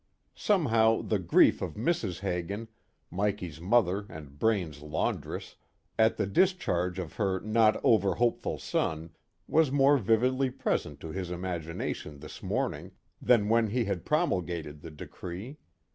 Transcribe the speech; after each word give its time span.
Somehow 0.33 1.03
the 1.03 1.19
grief 1.19 1.61
of 1.61 1.75
Mrs. 1.75 2.21
Hagin, 2.21 2.69
Mikey's 3.11 3.61
mother 3.61 4.07
and 4.09 4.39
Braine's 4.39 4.81
laundress, 4.81 5.57
at 5.99 6.17
the 6.17 6.25
discharge 6.25 6.97
of 6.97 7.17
her 7.17 7.39
not 7.39 7.79
over 7.83 8.15
hopeful 8.15 8.57
son, 8.57 9.11
was 9.47 9.69
much 9.69 9.77
more 9.77 9.97
vividly 9.99 10.49
present 10.49 10.99
to 11.01 11.09
his 11.09 11.29
imagination 11.29 12.17
this 12.19 12.41
morning 12.41 12.93
than 13.21 13.47
when 13.47 13.67
he 13.67 13.85
had 13.85 14.03
promulgated 14.03 14.81
the 14.81 14.89
decree. 14.89 15.57